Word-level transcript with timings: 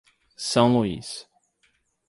São 0.35 0.73
Luiz 0.73 1.29